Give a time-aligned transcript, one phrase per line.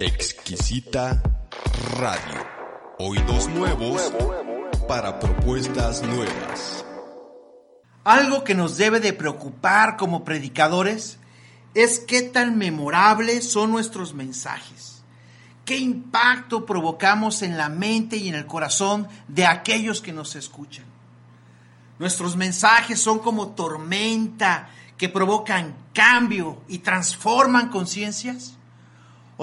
[0.00, 1.22] Exquisita
[1.96, 2.46] Radio.
[2.98, 4.12] Oídos nuevos
[4.86, 6.84] para propuestas nuevas.
[8.04, 11.18] Algo que nos debe de preocupar como predicadores
[11.72, 15.02] es qué tan memorables son nuestros mensajes.
[15.64, 20.84] ¿Qué impacto provocamos en la mente y en el corazón de aquellos que nos escuchan?
[21.98, 24.68] Nuestros mensajes son como tormenta
[24.98, 28.58] que provocan cambio y transforman conciencias?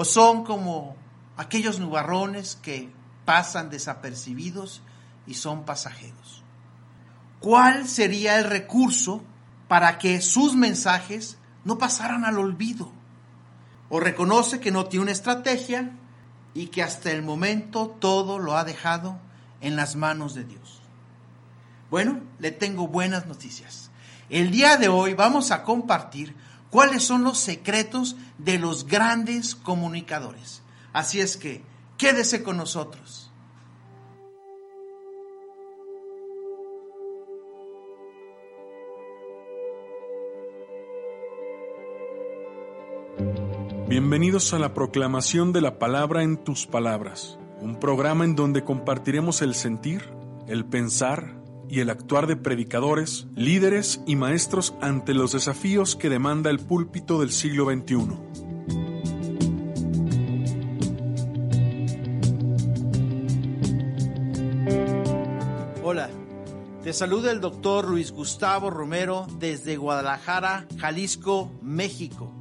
[0.00, 0.96] ¿O son como
[1.36, 2.90] aquellos nubarrones que
[3.26, 4.80] pasan desapercibidos
[5.26, 6.42] y son pasajeros?
[7.38, 9.22] ¿Cuál sería el recurso
[9.68, 11.36] para que sus mensajes
[11.66, 12.90] no pasaran al olvido?
[13.90, 15.90] ¿O reconoce que no tiene una estrategia
[16.54, 19.18] y que hasta el momento todo lo ha dejado
[19.60, 20.80] en las manos de Dios?
[21.90, 23.90] Bueno, le tengo buenas noticias.
[24.30, 26.34] El día de hoy vamos a compartir
[26.70, 30.62] cuáles son los secretos de los grandes comunicadores.
[30.92, 31.62] Así es que
[31.98, 33.30] quédese con nosotros.
[43.88, 49.42] Bienvenidos a la proclamación de la palabra en tus palabras, un programa en donde compartiremos
[49.42, 50.08] el sentir,
[50.46, 51.39] el pensar,
[51.70, 57.20] y el actuar de predicadores, líderes y maestros ante los desafíos que demanda el púlpito
[57.20, 58.18] del siglo XXI.
[65.84, 66.10] Hola,
[66.82, 72.32] te saluda el doctor Luis Gustavo Romero desde Guadalajara, Jalisco, México.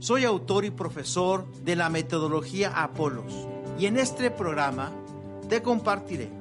[0.00, 3.32] Soy autor y profesor de la metodología Apolos
[3.78, 4.92] y en este programa
[5.48, 6.35] te compartiré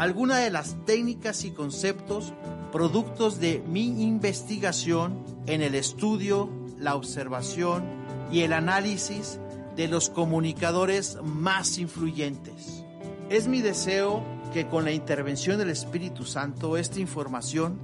[0.00, 2.32] algunas de las técnicas y conceptos
[2.72, 6.48] productos de mi investigación en el estudio,
[6.78, 7.84] la observación
[8.32, 9.38] y el análisis
[9.76, 12.82] de los comunicadores más influyentes.
[13.28, 17.78] Es mi deseo que con la intervención del Espíritu Santo esta información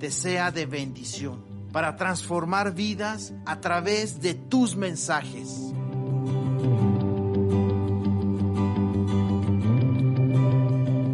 [0.00, 5.73] te sea de bendición para transformar vidas a través de tus mensajes.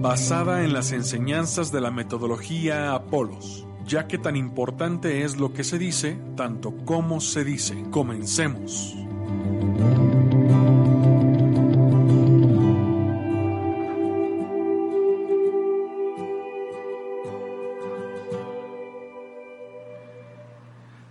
[0.01, 5.63] Basada en las enseñanzas de la metodología Apolos, ya que tan importante es lo que
[5.63, 7.85] se dice, tanto como se dice.
[7.91, 8.95] Comencemos.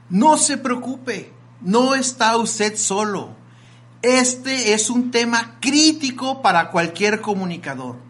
[0.10, 3.30] No se preocupe, no está usted solo.
[4.02, 8.09] Este es un tema crítico para cualquier comunicador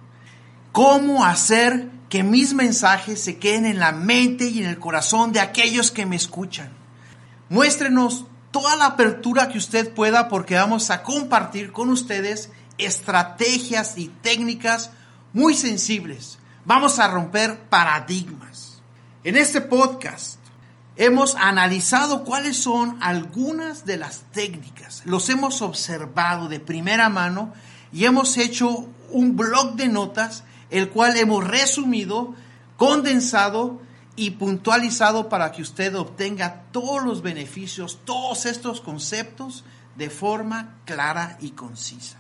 [0.72, 5.40] cómo hacer que mis mensajes se queden en la mente y en el corazón de
[5.40, 6.72] aquellos que me escuchan.
[7.50, 14.08] Muéstrenos toda la apertura que usted pueda porque vamos a compartir con ustedes estrategias y
[14.08, 14.92] técnicas
[15.34, 16.40] muy sensibles.
[16.66, 18.82] Vamos a romper paradigmas.
[19.24, 20.40] En este podcast
[20.96, 25.04] hemos analizado cuáles son algunas de las técnicas.
[25.06, 27.54] Los hemos observado de primera mano
[27.92, 32.36] y hemos hecho un blog de notas el cual hemos resumido,
[32.78, 33.82] condensado
[34.16, 39.64] y puntualizado para que usted obtenga todos los beneficios, todos estos conceptos
[39.96, 42.18] de forma clara y concisa.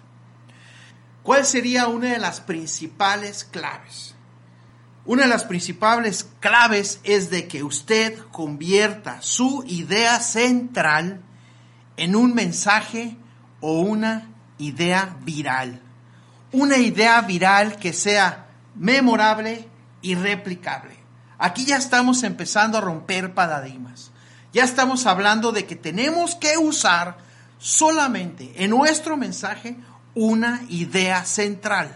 [1.23, 4.15] ¿Cuál sería una de las principales claves?
[5.05, 11.21] Una de las principales claves es de que usted convierta su idea central
[11.97, 13.17] en un mensaje
[13.59, 15.81] o una idea viral
[16.51, 19.67] una idea viral que sea memorable
[20.01, 20.97] y replicable.
[21.37, 24.11] Aquí ya estamos empezando a romper paradigmas.
[24.51, 27.17] Ya estamos hablando de que tenemos que usar
[27.59, 29.77] solamente en nuestro mensaje
[30.15, 31.95] una idea central.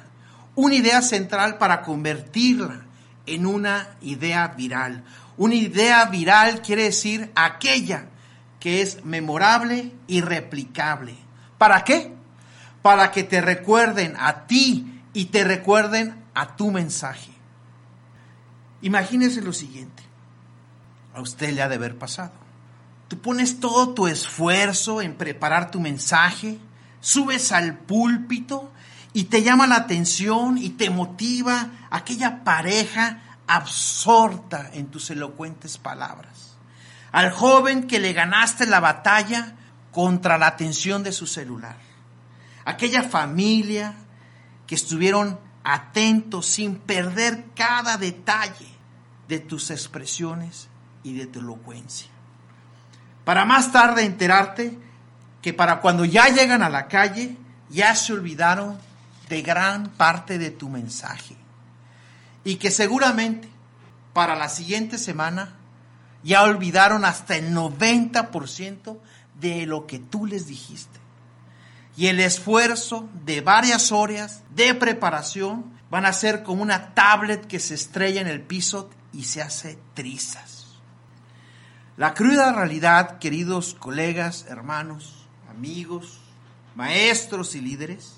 [0.55, 2.85] Una idea central para convertirla
[3.25, 5.03] en una idea viral.
[5.35, 8.05] Una idea viral quiere decir aquella
[8.59, 11.15] que es memorable y replicable.
[11.57, 12.13] ¿Para qué?
[12.83, 17.31] Para que te recuerden a ti y te recuerden a tu mensaje.
[18.81, 20.03] Imagínese lo siguiente.
[21.15, 22.33] A usted le ha de haber pasado.
[23.07, 26.59] Tú pones todo tu esfuerzo en preparar tu mensaje,
[26.99, 28.71] subes al púlpito
[29.13, 36.57] y te llama la atención y te motiva aquella pareja absorta en tus elocuentes palabras.
[37.13, 39.55] Al joven que le ganaste la batalla
[39.91, 41.92] contra la atención de su celular
[42.65, 43.95] aquella familia
[44.67, 48.67] que estuvieron atentos sin perder cada detalle
[49.27, 50.67] de tus expresiones
[51.03, 52.09] y de tu elocuencia.
[53.23, 54.77] Para más tarde enterarte
[55.41, 57.37] que para cuando ya llegan a la calle,
[57.69, 58.77] ya se olvidaron
[59.29, 61.35] de gran parte de tu mensaje.
[62.43, 63.49] Y que seguramente
[64.13, 65.55] para la siguiente semana
[66.23, 68.97] ya olvidaron hasta el 90%
[69.39, 71.02] de lo que tú les dijiste.
[71.95, 77.59] Y el esfuerzo de varias horas de preparación van a ser como una tablet que
[77.59, 80.79] se estrella en el piso y se hace trizas.
[81.95, 86.19] La cruda realidad, queridos colegas, hermanos, amigos,
[86.75, 88.15] maestros y líderes,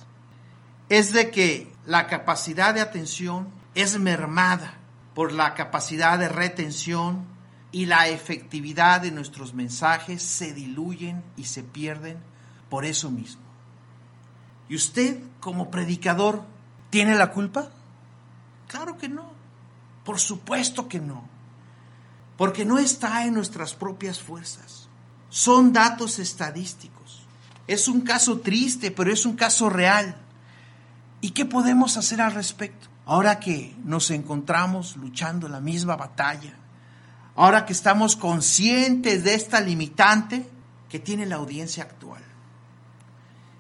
[0.88, 4.76] es de que la capacidad de atención es mermada
[5.14, 7.26] por la capacidad de retención
[7.72, 12.18] y la efectividad de nuestros mensajes se diluyen y se pierden
[12.70, 13.45] por eso mismo.
[14.68, 16.44] ¿Y usted como predicador
[16.90, 17.70] tiene la culpa?
[18.68, 19.32] Claro que no.
[20.04, 21.24] Por supuesto que no.
[22.38, 24.88] Porque no está en nuestras propias fuerzas.
[25.30, 27.26] Son datos estadísticos.
[27.68, 30.16] Es un caso triste, pero es un caso real.
[31.22, 32.88] ¿Y qué podemos hacer al respecto?
[33.06, 36.54] Ahora que nos encontramos luchando la misma batalla,
[37.36, 40.48] ahora que estamos conscientes de esta limitante
[40.90, 42.24] que tiene la audiencia actual.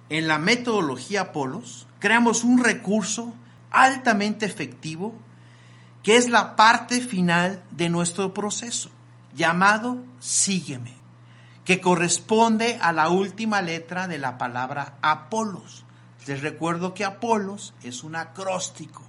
[0.09, 3.33] En la metodología Polos creamos un recurso
[3.71, 5.13] altamente efectivo
[6.03, 8.91] que es la parte final de nuestro proceso,
[9.35, 10.93] llamado Sígueme,
[11.63, 15.83] que corresponde a la última letra de la palabra Apolos.
[16.27, 19.01] Les recuerdo que Apolos es un acróstico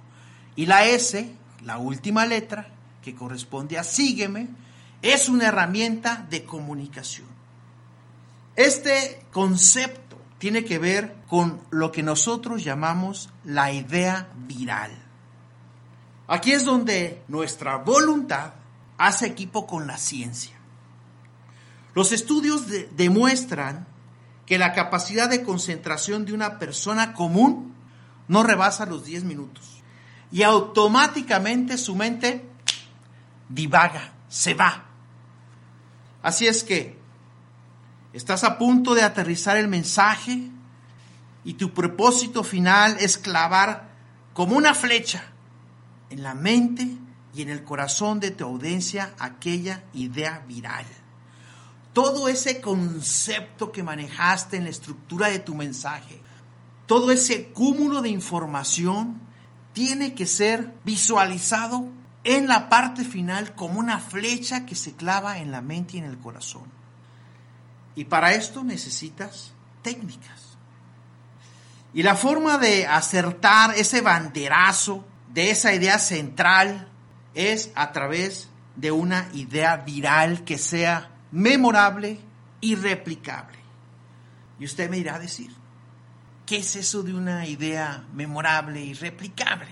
[0.55, 2.69] y la S, la última letra,
[3.03, 4.47] que corresponde a Sígueme,
[5.03, 7.27] es una herramienta de comunicación.
[8.55, 10.06] Este concepto
[10.37, 14.91] tiene que ver con lo que nosotros llamamos la idea viral.
[16.27, 18.53] Aquí es donde nuestra voluntad
[18.97, 20.55] hace equipo con la ciencia.
[21.93, 23.87] Los estudios demuestran
[24.45, 27.73] que la capacidad de concentración de una persona común
[28.27, 29.81] no rebasa los 10 minutos
[30.31, 32.47] y automáticamente su mente
[33.49, 34.85] divaga, se va.
[36.21, 36.96] Así es que
[38.17, 40.49] estás a punto de aterrizar el mensaje
[41.43, 43.89] y tu propósito final es clavar
[44.33, 45.23] como una flecha
[46.09, 46.87] en la mente
[47.35, 50.85] y en el corazón de tu audiencia aquella idea viral.
[51.93, 56.19] Todo ese concepto que manejaste en la estructura de tu mensaje,
[56.87, 59.21] todo ese cúmulo de información
[59.73, 61.87] tiene que ser visualizado
[62.23, 66.05] en la parte final como una flecha que se clava en la mente y en
[66.05, 66.77] el corazón.
[67.97, 70.55] Y para esto necesitas técnicas.
[71.95, 75.03] Y la forma de acertar ese banderazo
[75.33, 76.89] de esa idea central
[77.33, 82.19] es a través de una idea viral que sea memorable
[82.61, 83.57] y replicable.
[84.59, 85.49] Y usted me irá a decir,
[86.45, 89.71] ¿qué es eso de una idea memorable y replicable?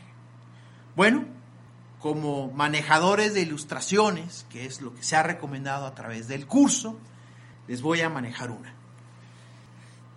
[0.96, 1.26] Bueno,
[2.00, 7.00] como manejadores de ilustraciones, que es lo que se ha recomendado a través del curso,
[7.68, 8.74] les voy a manejar una.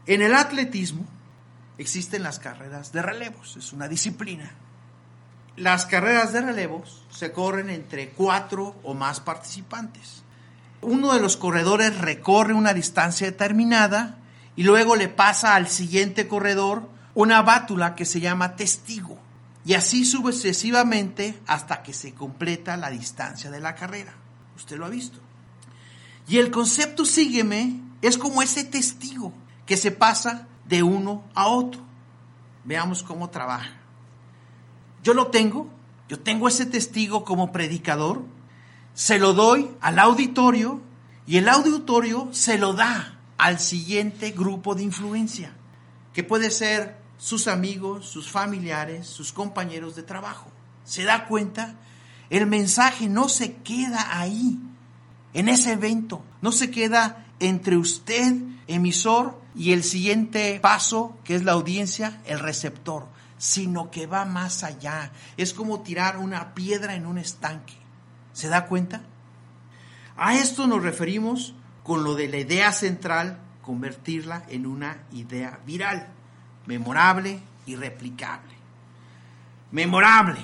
[0.06, 1.06] En el atletismo
[1.76, 4.52] existen las carreras de relevos, es una disciplina
[5.58, 10.22] las carreras de relevos se corren entre cuatro o más participantes.
[10.80, 14.18] Uno de los corredores recorre una distancia determinada
[14.54, 19.18] y luego le pasa al siguiente corredor una bátula que se llama testigo.
[19.64, 24.14] Y así sucesivamente hasta que se completa la distancia de la carrera.
[24.56, 25.18] Usted lo ha visto.
[26.28, 29.32] Y el concepto sígueme es como ese testigo
[29.66, 31.80] que se pasa de uno a otro.
[32.64, 33.72] Veamos cómo trabaja.
[35.02, 35.68] Yo lo tengo,
[36.08, 38.22] yo tengo ese testigo como predicador,
[38.92, 40.82] se lo doy al auditorio
[41.26, 45.52] y el auditorio se lo da al siguiente grupo de influencia,
[46.12, 50.50] que puede ser sus amigos, sus familiares, sus compañeros de trabajo.
[50.84, 51.76] ¿Se da cuenta?
[52.28, 54.58] El mensaje no se queda ahí,
[55.38, 58.34] en ese evento, no se queda entre usted,
[58.66, 64.64] emisor, y el siguiente paso, que es la audiencia, el receptor sino que va más
[64.64, 65.12] allá.
[65.36, 67.74] Es como tirar una piedra en un estanque.
[68.32, 69.00] ¿Se da cuenta?
[70.16, 71.54] A esto nos referimos
[71.84, 76.08] con lo de la idea central, convertirla en una idea viral,
[76.66, 78.54] memorable y replicable.
[79.70, 80.40] Memorable,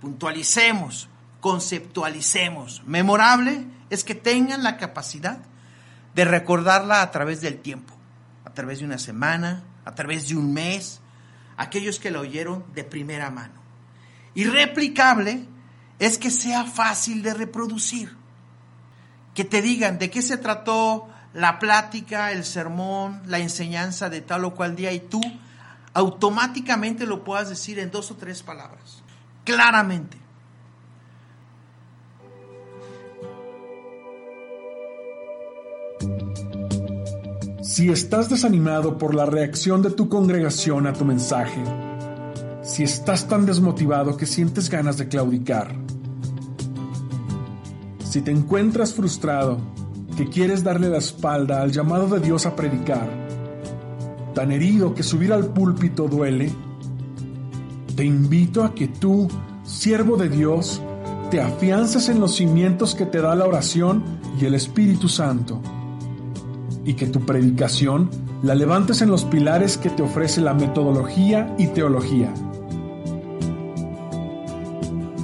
[0.00, 1.08] puntualicemos,
[1.40, 2.82] conceptualicemos.
[2.86, 3.64] Memorable
[3.94, 5.38] es que tengan la capacidad
[6.14, 7.94] de recordarla a través del tiempo,
[8.44, 11.00] a través de una semana, a través de un mes,
[11.56, 13.54] aquellos que la oyeron de primera mano.
[14.34, 15.46] Y replicable
[15.98, 18.16] es que sea fácil de reproducir.
[19.34, 24.44] Que te digan de qué se trató la plática, el sermón, la enseñanza de tal
[24.44, 25.20] o cual día y tú
[25.92, 29.02] automáticamente lo puedas decir en dos o tres palabras,
[29.44, 30.23] claramente.
[37.64, 41.64] Si estás desanimado por la reacción de tu congregación a tu mensaje,
[42.62, 45.74] si estás tan desmotivado que sientes ganas de claudicar,
[48.04, 49.56] si te encuentras frustrado,
[50.14, 53.08] que quieres darle la espalda al llamado de Dios a predicar,
[54.34, 56.52] tan herido que subir al púlpito duele,
[57.96, 59.26] te invito a que tú,
[59.64, 60.82] siervo de Dios,
[61.30, 64.04] te afiances en los cimientos que te da la oración
[64.38, 65.62] y el Espíritu Santo
[66.84, 68.10] y que tu predicación
[68.42, 72.32] la levantes en los pilares que te ofrece la metodología y teología.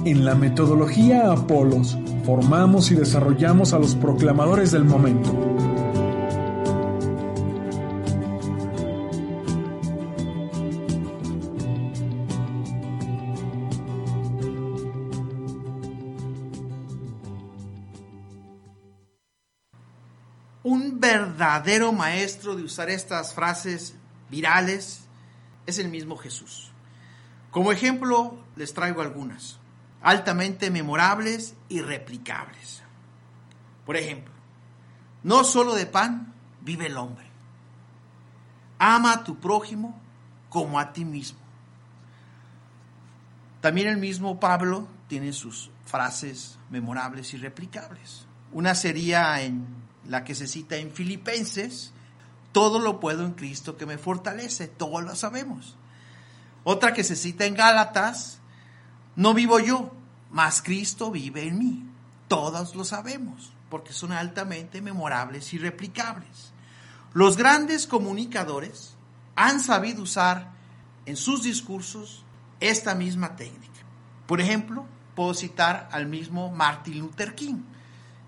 [0.05, 5.31] En la metodología Apolos formamos y desarrollamos a los proclamadores del momento.
[21.93, 23.95] Maestro de usar estas frases
[24.29, 25.05] virales
[25.65, 26.71] es el mismo Jesús.
[27.51, 29.59] Como ejemplo, les traigo algunas,
[30.01, 32.81] altamente memorables y replicables.
[33.85, 34.33] Por ejemplo,
[35.23, 37.25] no solo de pan vive el hombre.
[38.79, 39.99] Ama a tu prójimo
[40.49, 41.39] como a ti mismo.
[43.59, 48.25] También el mismo Pablo tiene sus frases memorables y replicables.
[48.51, 49.67] Una sería en
[50.11, 51.93] la que se cita en Filipenses,
[52.51, 55.77] todo lo puedo en Cristo que me fortalece, todos lo sabemos.
[56.65, 58.39] Otra que se cita en Gálatas,
[59.15, 59.93] no vivo yo,
[60.29, 61.85] mas Cristo vive en mí.
[62.27, 66.51] Todos lo sabemos, porque son altamente memorables y replicables.
[67.13, 68.95] Los grandes comunicadores
[69.37, 70.51] han sabido usar
[71.05, 72.25] en sus discursos
[72.59, 73.79] esta misma técnica.
[74.27, 77.63] Por ejemplo, puedo citar al mismo Martin Luther King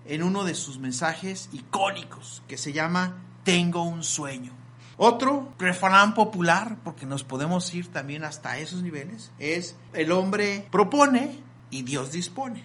[0.06, 4.52] en uno de sus mensajes icónicos que se llama Tengo un sueño.
[4.96, 11.38] Otro refrán popular, porque nos podemos ir también hasta esos niveles, es el hombre propone
[11.70, 12.64] y Dios dispone.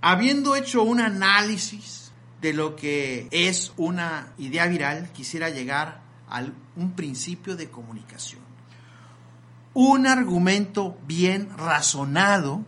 [0.00, 6.44] Habiendo hecho un análisis de lo que es una idea viral, quisiera llegar a
[6.76, 8.42] un principio de comunicación.
[9.74, 12.64] Un argumento bien razonado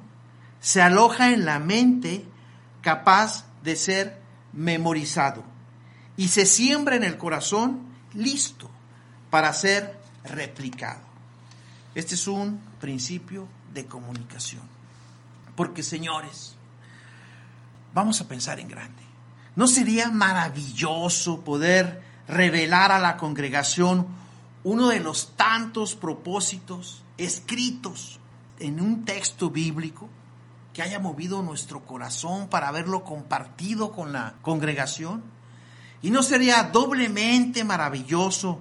[0.60, 2.24] se aloja en la mente
[2.80, 4.20] capaz de ser
[4.52, 5.42] memorizado
[6.16, 7.80] y se siembra en el corazón
[8.12, 8.70] listo
[9.30, 11.00] para ser replicado.
[11.94, 14.62] Este es un principio de comunicación.
[15.56, 16.54] Porque señores,
[17.92, 19.02] vamos a pensar en grande.
[19.56, 24.06] ¿No sería maravilloso poder revelar a la congregación
[24.64, 28.18] uno de los tantos propósitos escritos
[28.58, 30.08] en un texto bíblico
[30.74, 35.22] que haya movido nuestro corazón para haberlo compartido con la congregación?
[36.02, 38.60] ¿Y no sería doblemente maravilloso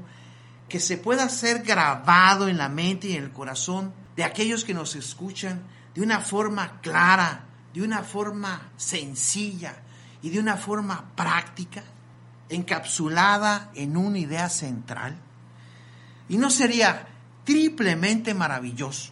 [0.69, 4.75] que se pueda ser grabado en la mente y en el corazón de aquellos que
[4.75, 5.63] nos escuchan
[5.95, 9.75] de una forma clara, de una forma sencilla
[10.21, 11.83] y de una forma práctica,
[12.47, 15.17] encapsulada en una idea central?
[16.29, 17.07] ¿Y no sería
[17.43, 19.11] triplemente maravilloso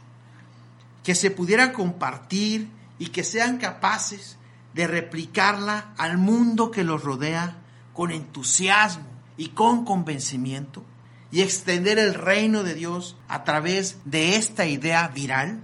[1.03, 2.69] que se pudiera compartir
[3.01, 4.37] y que sean capaces
[4.75, 7.57] de replicarla al mundo que los rodea
[7.93, 10.85] con entusiasmo y con convencimiento
[11.31, 15.63] y extender el reino de Dios a través de esta idea viral?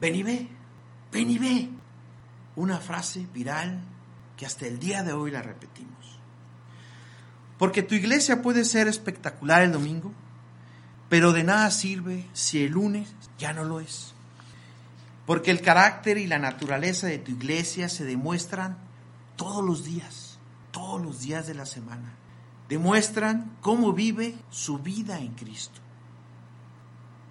[0.00, 0.48] Ven y ve,
[1.12, 1.68] ven y ve.
[2.56, 3.80] Una frase viral
[4.36, 6.18] que hasta el día de hoy la repetimos.
[7.56, 10.12] Porque tu iglesia puede ser espectacular el domingo,
[11.08, 14.12] pero de nada sirve si el lunes ya no lo es.
[15.26, 18.78] Porque el carácter y la naturaleza de tu iglesia se demuestran
[19.36, 20.38] todos los días,
[20.70, 22.14] todos los días de la semana.
[22.68, 25.80] Demuestran cómo vive su vida en Cristo.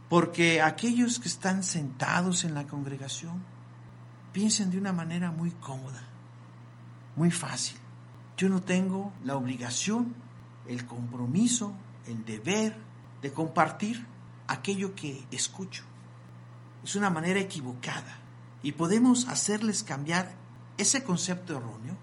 [0.10, 3.43] Porque aquellos que están sentados en la congregación
[4.34, 6.03] piensan de una manera muy cómoda,
[7.15, 7.77] muy fácil.
[8.38, 10.15] Yo no tengo la obligación,
[10.67, 11.74] el compromiso,
[12.08, 12.75] el deber
[13.22, 14.05] de compartir
[14.48, 15.88] aquello que escucho
[16.83, 18.17] es una manera equivocada
[18.63, 20.33] y podemos hacerles cambiar
[20.77, 21.98] ese concepto erróneo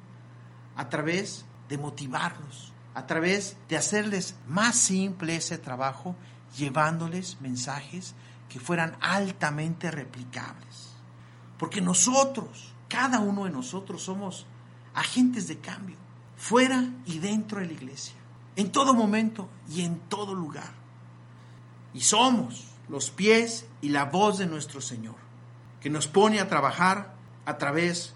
[0.77, 6.15] a través de motivarlos, a través de hacerles más simple ese trabajo,
[6.57, 8.15] llevándoles mensajes
[8.49, 10.95] que fueran altamente replicables.
[11.59, 14.47] Porque nosotros, cada uno de nosotros somos
[14.95, 15.97] agentes de cambio.
[16.39, 18.15] fuera y dentro de la iglesia,
[18.57, 20.71] en todo momento y en todo lugar.
[21.95, 25.17] Y somos los pies y la voz de nuestro Señor,
[25.81, 27.15] que nos pone a trabajar
[27.45, 28.15] a través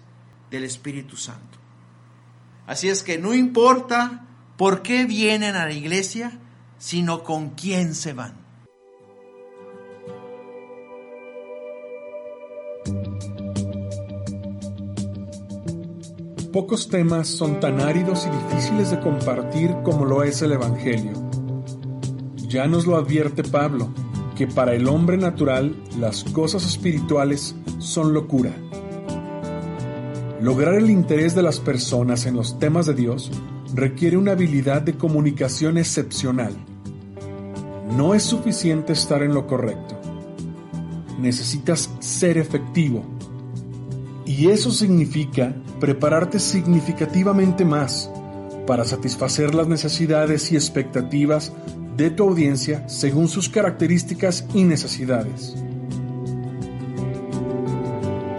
[0.49, 1.57] del Espíritu Santo.
[2.67, 4.25] Así es que no importa
[4.57, 6.39] por qué vienen a la iglesia,
[6.77, 8.41] sino con quién se van.
[16.51, 21.13] Pocos temas son tan áridos y difíciles de compartir como lo es el Evangelio.
[22.35, 23.93] Ya nos lo advierte Pablo,
[24.41, 28.51] que para el hombre natural las cosas espirituales son locura.
[30.41, 33.29] Lograr el interés de las personas en los temas de Dios
[33.75, 36.55] requiere una habilidad de comunicación excepcional.
[37.95, 40.01] No es suficiente estar en lo correcto.
[41.19, 43.03] Necesitas ser efectivo.
[44.25, 48.09] Y eso significa prepararte significativamente más
[48.65, 51.53] para satisfacer las necesidades y expectativas
[52.01, 55.55] de tu audiencia según sus características y necesidades.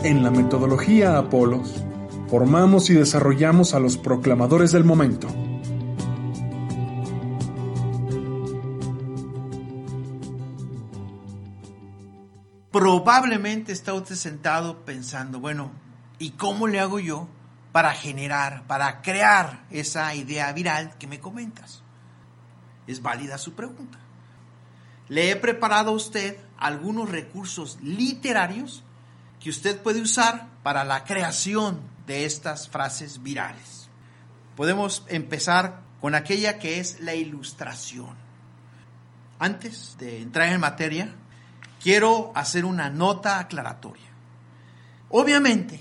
[0.03, 1.85] En la metodología Apolos,
[2.29, 5.29] formamos y desarrollamos a los proclamadores del momento.
[12.73, 15.71] Probablemente está usted sentado pensando, bueno,
[16.19, 17.29] ¿y cómo le hago yo
[17.71, 21.82] para generar, para crear esa idea viral que me comentas?
[22.87, 23.99] Es válida su pregunta.
[25.09, 28.83] Le he preparado a usted algunos recursos literarios
[29.41, 33.89] que usted puede usar para la creación de estas frases virales.
[34.57, 38.15] Podemos empezar con aquella que es la ilustración.
[39.39, 41.15] Antes de entrar en materia,
[41.83, 44.11] quiero hacer una nota aclaratoria.
[45.09, 45.81] Obviamente,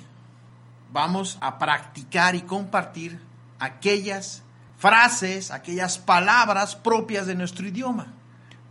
[0.91, 3.19] vamos a practicar y compartir
[3.59, 4.43] aquellas
[4.81, 8.07] frases, aquellas palabras propias de nuestro idioma,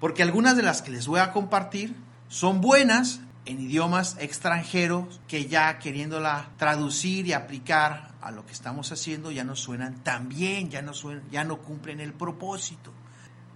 [0.00, 1.94] porque algunas de las que les voy a compartir
[2.26, 8.90] son buenas en idiomas extranjeros que ya queriéndola traducir y aplicar a lo que estamos
[8.90, 10.92] haciendo ya no suenan tan bien, ya no,
[11.30, 12.92] ya no cumplen el propósito.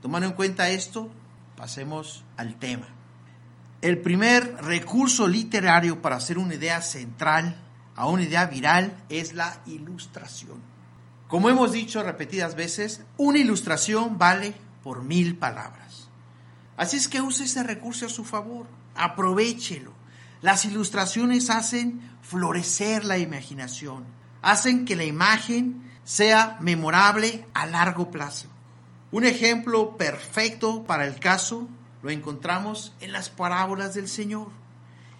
[0.01, 1.11] Tomando en cuenta esto,
[1.57, 2.87] pasemos al tema.
[3.83, 7.57] El primer recurso literario para hacer una idea central
[7.97, 10.74] a una idea viral es la ilustración.
[11.29, 16.09] Como hemos dicho repetidas veces, una ilustración vale por mil palabras.
[16.77, 19.93] Así es que use ese recurso a su favor, aprovechelo.
[20.43, 24.05] Las ilustraciones hacen florecer la imaginación,
[24.43, 28.49] hacen que la imagen sea memorable a largo plazo.
[29.11, 31.69] Un ejemplo perfecto para el caso
[32.03, 34.49] lo encontramos en las parábolas del Señor.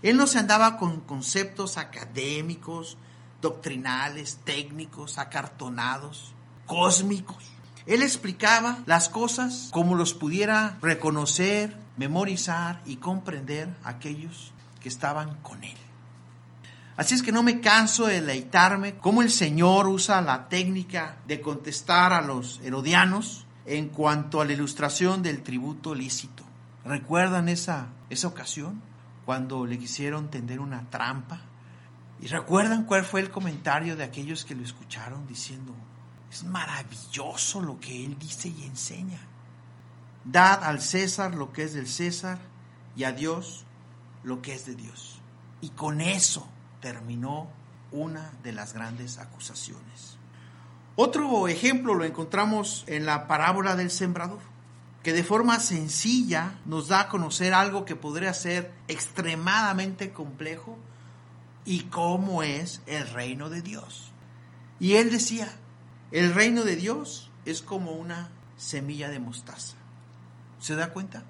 [0.03, 2.99] Él no se andaba con conceptos académicos,
[3.45, 6.33] doctrinales, técnicos, acartonados,
[6.67, 7.53] cósmicos.
[7.87, 15.63] Él explicaba las cosas como los pudiera reconocer, memorizar y comprender aquellos que estaban con
[15.63, 15.77] él.
[16.97, 21.41] Así es que no me canso de deleitarme cómo el Señor usa la técnica de
[21.41, 26.45] contestar a los herodianos en cuanto a la ilustración del tributo lícito.
[26.85, 28.81] ¿Recuerdan esa, esa ocasión
[29.27, 31.41] cuando le quisieron tender una trampa?
[32.21, 35.75] ¿Y recuerdan cuál fue el comentario de aquellos que lo escucharon diciendo,
[36.31, 39.21] es maravilloso lo que él dice y enseña?
[40.25, 42.39] Dad al César lo que es del César
[42.97, 43.65] y a Dios
[44.23, 45.21] lo que es de Dios.
[45.61, 46.49] Y con eso
[46.81, 47.49] terminó
[47.93, 50.17] una de las grandes acusaciones.
[50.97, 54.41] Otro ejemplo lo encontramos en la parábola del sembrador
[55.05, 60.79] que de forma sencilla nos da a conocer algo que podría ser extremadamente complejo
[61.65, 64.13] y cómo es el reino de Dios.
[64.81, 65.49] Y él decía,
[66.11, 69.77] el reino de Dios es como una semilla de mostaza.
[70.61, 71.25] ¿Se da cuenta?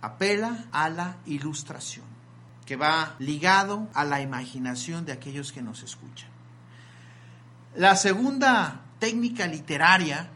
[0.00, 2.04] Apela a la ilustración,
[2.66, 6.30] que va ligado a la imaginación de aquellos que nos escuchan.
[7.74, 10.30] La segunda técnica literaria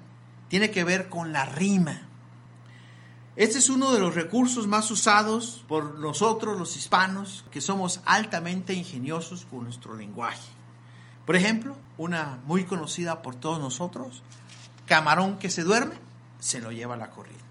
[0.49, 2.09] tiene que ver con la rima.
[3.35, 8.75] Este es uno de los recursos más usados por nosotros los hispanos, que somos altamente
[8.75, 10.51] ingeniosos con nuestro lenguaje.
[11.25, 14.23] Por ejemplo, una muy conocida por todos nosotros,
[14.85, 15.95] camarón que se duerme,
[16.41, 17.43] se lo lleva la corriente.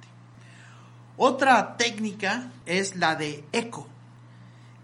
[1.17, 3.87] Otra técnica es la de eco.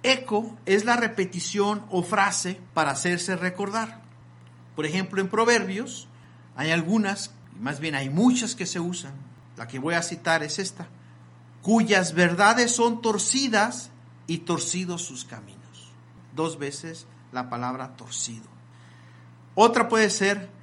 [0.02, 4.02] Eco es la repetición o frase para hacerse recordar.
[4.76, 6.08] Por ejemplo, en Proverbios
[6.56, 9.14] hay algunas, más bien hay muchas que se usan,
[9.58, 10.88] la que voy a citar es esta,
[11.62, 13.89] cuyas verdades son torcidas
[14.28, 15.91] y torcidos sus caminos.
[16.36, 18.46] Dos veces la palabra torcido.
[19.56, 20.56] Otra puede ser,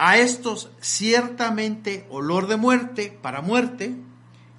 [0.00, 3.96] A estos ciertamente olor de muerte para muerte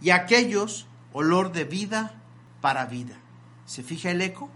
[0.02, 2.22] y a aquellos olor de vida
[2.60, 3.18] para vida.
[3.66, 4.50] ¿Se fija el eco?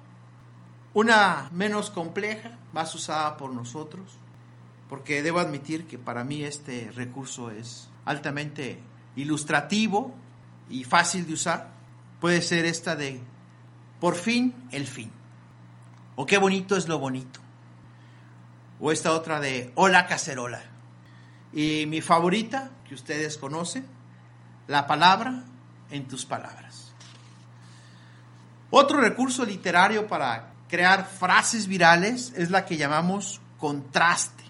[0.94, 4.04] Una menos compleja, más usada por nosotros,
[4.90, 8.80] porque debo admitir que para mí este recurso es altamente
[9.16, 10.14] ilustrativo
[10.70, 11.72] y fácil de usar.
[12.20, 13.22] Puede ser esta de
[14.00, 15.12] por fin el fin.
[16.16, 17.40] O qué bonito es lo bonito.
[18.80, 20.62] O esta otra de hola cacerola.
[21.54, 23.86] Y mi favorita, que ustedes conocen,
[24.68, 25.44] la palabra
[25.92, 26.94] en tus palabras.
[28.70, 34.44] Otro recurso literario para crear frases virales es la que llamamos contraste,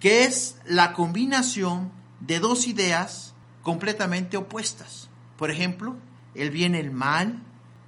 [0.00, 3.27] que es la combinación de dos ideas
[3.68, 5.10] completamente opuestas.
[5.36, 5.94] Por ejemplo,
[6.34, 7.42] el bien y el mal,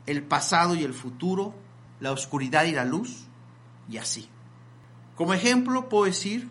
[0.04, 1.54] el pasado y el futuro,
[2.00, 3.24] la oscuridad y la luz,
[3.88, 4.28] y así.
[5.16, 6.50] Como ejemplo puedo decir,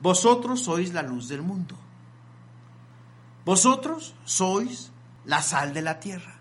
[0.00, 1.76] vosotros sois la luz del mundo.
[3.44, 4.90] Vosotros sois
[5.26, 6.40] la sal de la tierra.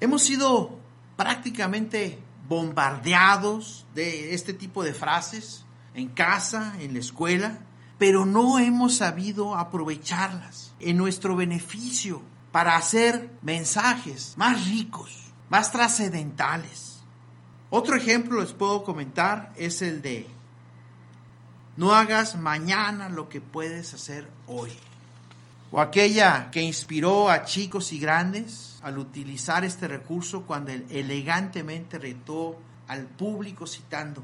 [0.00, 0.78] Hemos sido
[1.16, 7.60] prácticamente bombardeados de este tipo de frases en casa, en la escuela,
[8.00, 15.14] pero no hemos sabido aprovecharlas en nuestro beneficio para hacer mensajes más ricos,
[15.50, 17.02] más trascendentales.
[17.68, 20.26] Otro ejemplo les puedo comentar es el de
[21.76, 24.70] no hagas mañana lo que puedes hacer hoy.
[25.70, 32.58] O aquella que inspiró a chicos y grandes al utilizar este recurso cuando elegantemente retó
[32.88, 34.22] al público citando,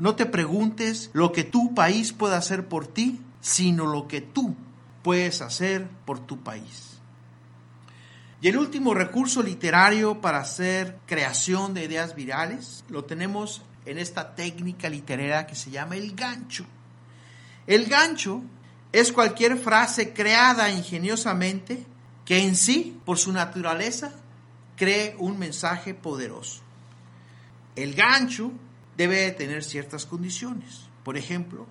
[0.00, 4.56] no te preguntes lo que tu país puede hacer por ti, sino lo que tú
[5.02, 6.98] puedes hacer por tu país.
[8.40, 14.34] Y el último recurso literario para hacer creación de ideas virales lo tenemos en esta
[14.34, 16.64] técnica literaria que se llama el gancho.
[17.66, 18.42] El gancho
[18.92, 21.84] es cualquier frase creada ingeniosamente
[22.24, 24.12] que en sí, por su naturaleza,
[24.76, 26.62] cree un mensaje poderoso.
[27.76, 28.50] El gancho
[28.96, 30.88] debe de tener ciertas condiciones.
[31.04, 31.66] Por ejemplo,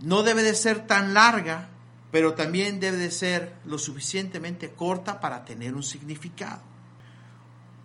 [0.00, 1.68] no debe de ser tan larga,
[2.10, 6.62] pero también debe de ser lo suficientemente corta para tener un significado.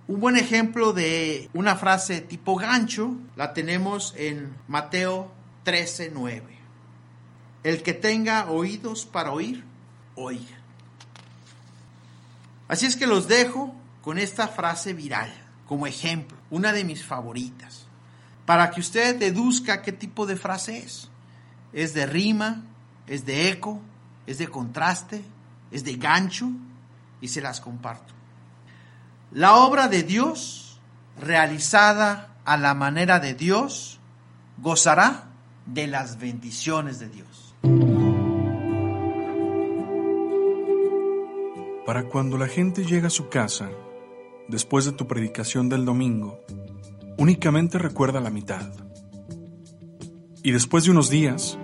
[0.08, 5.32] Un buen ejemplo de una frase tipo gancho la tenemos en Mateo
[5.64, 6.42] 13:9.
[7.64, 9.64] El que tenga oídos para oír,
[10.16, 10.58] oiga.
[12.68, 15.32] Así es que los dejo con esta frase viral
[15.72, 17.86] como ejemplo, una de mis favoritas,
[18.52, 21.10] para que usted deduzca qué tipo de frase es.
[21.72, 22.64] Es de rima,
[23.08, 23.80] es de eco,
[24.28, 25.22] es de contraste,
[25.72, 26.50] es de gancho
[27.22, 28.14] y se las comparto.
[29.32, 30.82] La obra de Dios,
[31.18, 34.02] realizada a la manera de Dios,
[34.58, 35.30] gozará
[35.66, 37.56] de las bendiciones de Dios.
[41.86, 43.70] para cuando la gente llega a su casa,
[44.50, 46.40] después de tu predicación del domingo,
[47.22, 48.74] únicamente recuerda la mitad.
[50.42, 51.60] Y después de unos días,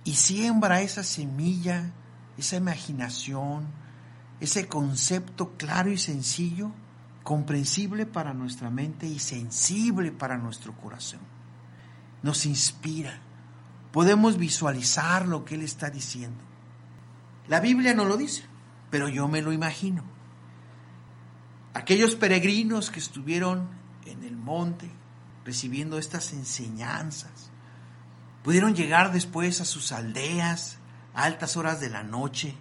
[0.07, 1.91] y siembra esa semilla,
[2.39, 3.67] esa imaginación,
[4.39, 6.71] ese concepto claro y sencillo,
[7.25, 11.19] comprensible para nuestra mente y sensible para nuestro corazón.
[12.23, 13.19] Nos inspira.
[13.91, 16.39] Podemos visualizar lo que Él está diciendo.
[17.49, 18.45] La Biblia no lo dice,
[18.91, 20.05] pero yo me lo imagino.
[21.75, 23.69] Aquellos peregrinos que estuvieron
[24.05, 24.89] en el monte
[25.45, 27.51] recibiendo estas enseñanzas,
[28.47, 30.77] pudieron llegar después a sus aldeas
[31.15, 32.55] a altas horas de la noche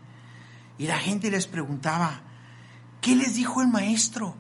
[0.80, 2.22] y la gente les preguntaba,
[3.02, 4.36] ¿qué les dijo el maestro?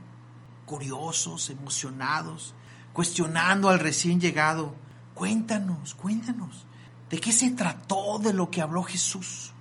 [0.65, 2.55] Curiosos, emocionados,
[2.93, 4.73] cuestionando al recién llegado,
[5.13, 6.65] cuéntanos, cuéntanos,
[7.11, 9.53] ¿de qué se trató de lo que habló Jesús?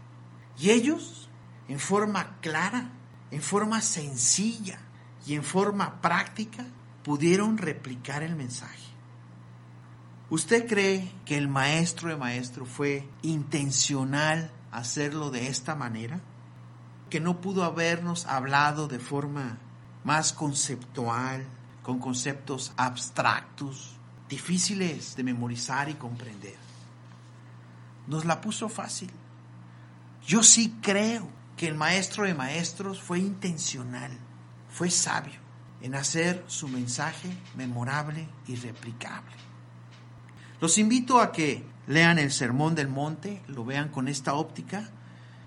[0.58, 1.28] Y ellos,
[1.68, 2.92] en forma clara,
[3.30, 4.78] en forma sencilla
[5.26, 6.64] y en forma práctica,
[7.02, 8.93] pudieron replicar el mensaje.
[10.34, 16.22] ¿Usted cree que el maestro de maestro fue intencional hacerlo de esta manera?
[17.08, 19.58] ¿Que no pudo habernos hablado de forma
[20.02, 21.46] más conceptual,
[21.84, 23.96] con conceptos abstractos,
[24.28, 26.56] difíciles de memorizar y comprender?
[28.08, 29.12] Nos la puso fácil.
[30.26, 34.10] Yo sí creo que el maestro de maestros fue intencional,
[34.68, 35.38] fue sabio
[35.80, 39.53] en hacer su mensaje memorable y replicable.
[40.64, 44.88] Los invito a que lean el Sermón del Monte, lo vean con esta óptica,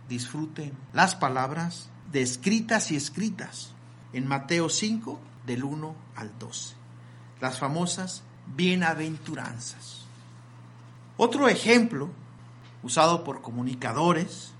[0.08, 3.72] disfruten las palabras descritas y escritas
[4.14, 6.76] en Mateo 5 del 1 al 12,
[7.42, 8.22] las famosas
[8.56, 10.06] bienaventuranzas.
[11.18, 12.12] Otro ejemplo
[12.84, 14.52] usado por comunicadores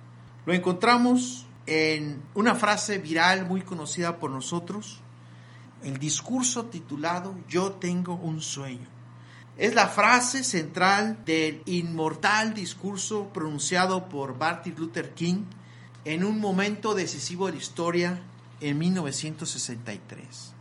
[0.48, 5.02] lo encontramos en una frase viral muy conocida por nosotros,
[5.84, 8.97] el discurso titulado Yo tengo un sueño.
[9.58, 15.46] Es la frase central del inmortal discurso pronunciado por Martin Luther King
[16.06, 18.22] en un momento decisivo de la historia
[18.62, 20.54] en 1963.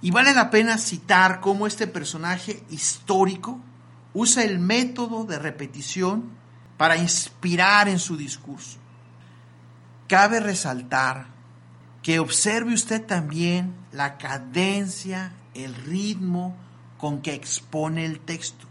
[0.00, 3.60] Y vale la pena citar cómo este personaje histórico
[4.14, 6.30] usa el método de repetición
[6.78, 8.78] para inspirar en su discurso.
[10.08, 11.26] Cabe resaltar
[12.02, 16.56] que observe usted también la cadencia, el ritmo
[17.00, 18.66] con que expone el texto.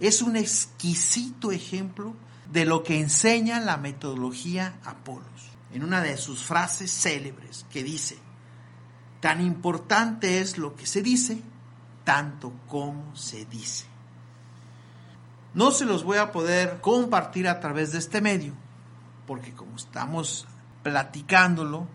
[0.00, 2.14] Es un exquisito ejemplo
[2.50, 8.18] de lo que enseña la metodología Apolos, en una de sus frases célebres que dice,
[9.20, 11.40] tan importante es lo que se dice,
[12.04, 13.86] tanto como se dice.
[15.54, 18.54] No se los voy a poder compartir a través de este medio,
[19.26, 20.46] porque como estamos
[20.82, 21.86] platicándolo,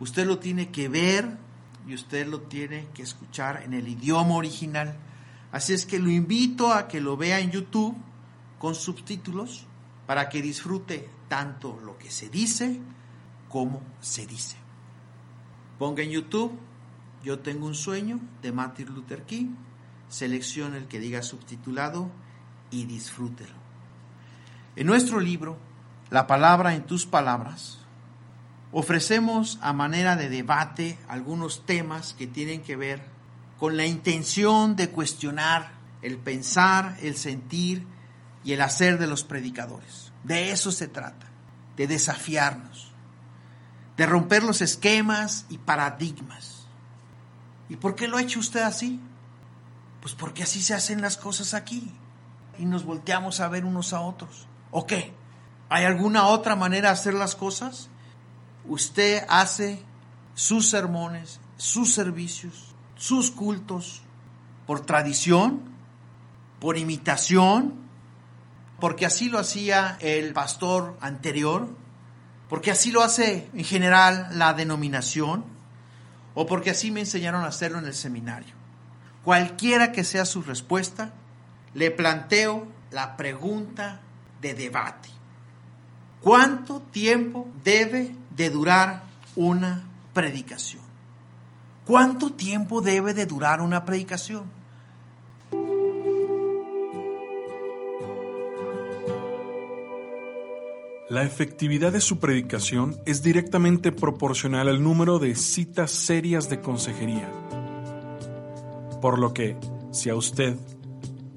[0.00, 1.38] usted lo tiene que ver
[1.86, 4.96] y usted lo tiene que escuchar en el idioma original.
[5.56, 7.96] Así es que lo invito a que lo vea en YouTube
[8.58, 9.64] con subtítulos
[10.06, 12.78] para que disfrute tanto lo que se dice
[13.48, 14.58] como se dice.
[15.78, 16.52] Ponga en YouTube
[17.24, 19.54] Yo tengo un sueño de Martin Luther King,
[20.10, 22.10] seleccione el que diga subtitulado
[22.70, 23.56] y disfrútelo.
[24.76, 25.56] En nuestro libro,
[26.10, 27.78] La palabra en tus palabras,
[28.72, 33.15] ofrecemos a manera de debate algunos temas que tienen que ver
[33.58, 37.86] con la intención de cuestionar el pensar, el sentir
[38.44, 40.12] y el hacer de los predicadores.
[40.24, 41.26] De eso se trata,
[41.76, 42.92] de desafiarnos,
[43.96, 46.66] de romper los esquemas y paradigmas.
[47.68, 49.00] ¿Y por qué lo ha hecho usted así?
[50.00, 51.92] Pues porque así se hacen las cosas aquí
[52.58, 54.46] y nos volteamos a ver unos a otros.
[54.70, 55.12] ¿O qué?
[55.68, 57.88] ¿Hay alguna otra manera de hacer las cosas?
[58.68, 59.82] usted hace
[60.34, 64.02] sus sermones, sus servicios, sus cultos
[64.66, 65.62] por tradición,
[66.60, 67.74] por imitación,
[68.80, 71.68] porque así lo hacía el pastor anterior,
[72.48, 75.44] porque así lo hace en general la denominación,
[76.34, 78.54] o porque así me enseñaron a hacerlo en el seminario.
[79.24, 81.12] Cualquiera que sea su respuesta,
[81.74, 84.00] le planteo la pregunta
[84.40, 85.08] de debate.
[86.20, 89.02] ¿Cuánto tiempo debe de durar
[89.34, 90.85] una predicación?
[91.86, 94.42] ¿Cuánto tiempo debe de durar una predicación?
[101.08, 107.30] La efectividad de su predicación es directamente proporcional al número de citas serias de consejería.
[109.00, 109.56] Por lo que,
[109.92, 110.56] si a usted,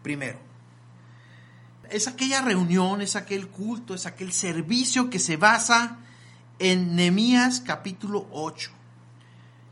[0.07, 0.39] Primero,
[1.89, 5.97] es aquella reunión, es aquel culto, es aquel servicio que se basa
[6.59, 8.71] en Nehemías capítulo 8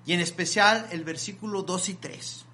[0.05, 2.45] y en especial el versículo 2 y 3,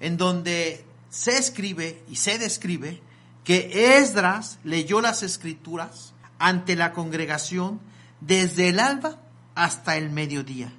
[0.00, 3.00] en donde se escribe y se describe
[3.44, 7.80] que Esdras leyó las escrituras ante la congregación
[8.20, 9.22] desde el alba
[9.54, 10.72] hasta el mediodía.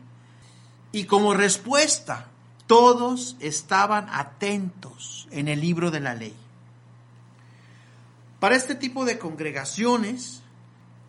[0.92, 2.33] Y como respuesta,
[2.68, 6.36] todos estaban atentos en el libro de la ley.
[8.40, 10.42] Para este tipo de congregaciones,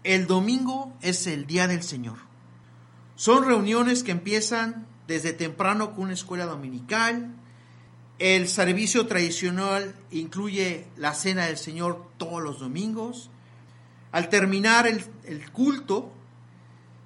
[0.04, 2.18] el domingo es el día del Señor.
[3.16, 7.34] Son reuniones que empiezan desde temprano con una escuela dominical.
[8.18, 13.30] El servicio tradicional incluye la cena del Señor todos los domingos.
[14.12, 16.12] Al terminar el, el culto,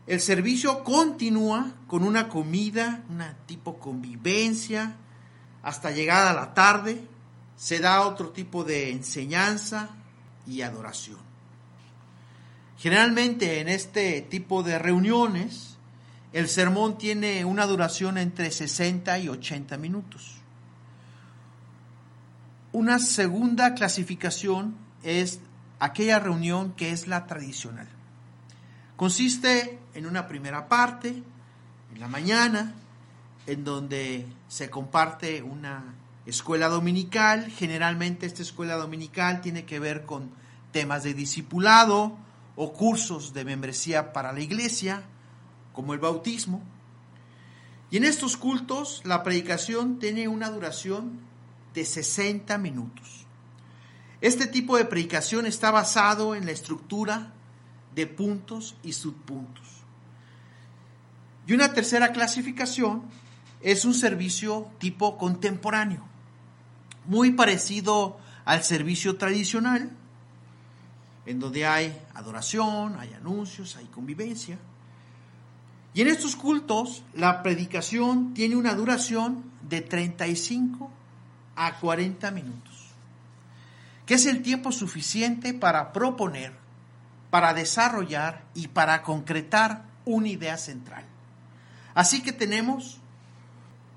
[0.09, 4.97] el servicio continúa con una comida, una tipo convivencia,
[5.63, 7.05] hasta llegada la tarde.
[7.57, 9.91] Se da otro tipo de enseñanza
[10.47, 11.19] y adoración.
[12.79, 15.77] Generalmente en este tipo de reuniones,
[16.33, 20.37] el sermón tiene una duración entre 60 y 80 minutos.
[22.73, 25.41] Una segunda clasificación es
[25.81, 27.89] aquella reunión que es la tradicional.
[28.99, 32.73] Consiste en una primera parte, en la mañana,
[33.47, 35.93] en donde se comparte una
[36.25, 37.51] escuela dominical.
[37.51, 40.31] Generalmente esta escuela dominical tiene que ver con
[40.71, 42.17] temas de discipulado
[42.55, 45.03] o cursos de membresía para la iglesia,
[45.73, 46.63] como el bautismo.
[47.91, 51.19] Y en estos cultos la predicación tiene una duración
[51.75, 53.27] de 60 minutos.
[54.21, 57.33] Este tipo de predicación está basado en la estructura
[57.97, 59.79] de puntos y subpuntos.
[61.49, 63.05] Y una tercera clasificación
[63.63, 66.05] es un servicio tipo contemporáneo,
[67.07, 69.91] muy parecido al servicio tradicional,
[71.25, 74.59] en donde hay adoración, hay anuncios, hay convivencia.
[75.95, 80.91] Y en estos cultos la predicación tiene una duración de 35
[81.57, 82.91] a 40 minutos,
[84.05, 86.53] que es el tiempo suficiente para proponer,
[87.31, 91.05] para desarrollar y para concretar una idea central.
[91.99, 93.01] Así que tenemos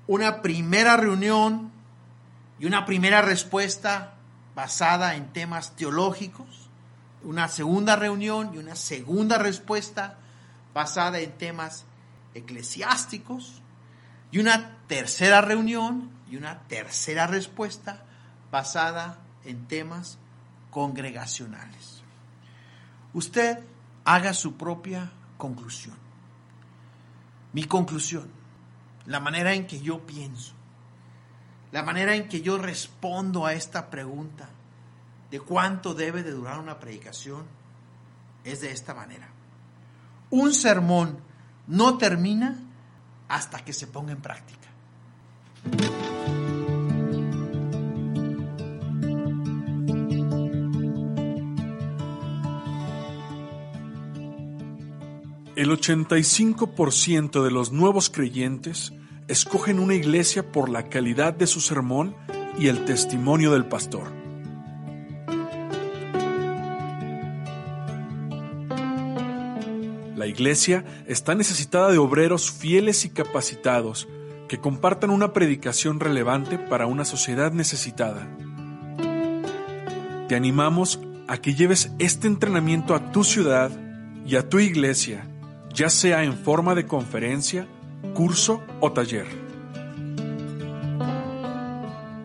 [0.08, 1.70] una primera reunión
[2.58, 4.14] y una primera respuesta
[4.56, 6.68] basada en temas teológicos,
[7.22, 10.18] una segunda reunión y una segunda respuesta
[10.74, 11.84] basada en temas
[12.34, 13.62] eclesiásticos,
[14.32, 18.02] y una tercera reunión y una tercera respuesta
[18.50, 20.18] basada en temas
[20.72, 22.02] congregacionales.
[23.14, 23.60] Usted
[24.04, 26.01] haga su propia conclusión.
[27.52, 28.30] Mi conclusión,
[29.06, 30.54] la manera en que yo pienso,
[31.70, 34.48] la manera en que yo respondo a esta pregunta
[35.30, 37.44] de cuánto debe de durar una predicación
[38.44, 39.28] es de esta manera.
[40.30, 41.18] Un sermón
[41.66, 42.58] no termina
[43.28, 44.68] hasta que se ponga en práctica.
[55.54, 58.94] El 85% de los nuevos creyentes
[59.28, 62.16] escogen una iglesia por la calidad de su sermón
[62.58, 64.10] y el testimonio del pastor.
[70.16, 74.08] La iglesia está necesitada de obreros fieles y capacitados
[74.48, 78.26] que compartan una predicación relevante para una sociedad necesitada.
[80.28, 80.98] Te animamos
[81.28, 83.70] a que lleves este entrenamiento a tu ciudad
[84.24, 85.26] y a tu iglesia,
[85.74, 87.66] ya sea en forma de conferencia,
[88.14, 89.26] curso o taller.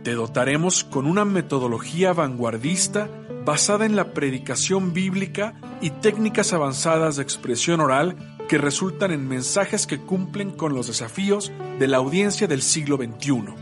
[0.03, 3.09] Te dotaremos con una metodología vanguardista
[3.45, 8.15] basada en la predicación bíblica y técnicas avanzadas de expresión oral
[8.47, 13.53] que resultan en mensajes que cumplen con los desafíos de la audiencia del siglo XXI.